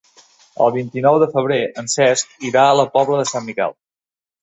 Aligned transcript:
El 0.67 0.73
vint-i-nou 0.77 1.17
de 1.25 1.27
febrer 1.35 1.61
en 1.83 1.91
Cesc 1.99 2.35
irà 2.51 2.67
a 2.71 2.75
la 2.83 2.89
Pobla 2.99 3.25
de 3.25 3.31
Sant 3.37 3.51
Miquel. 3.53 3.83